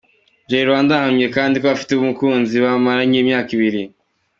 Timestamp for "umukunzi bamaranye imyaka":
1.93-3.49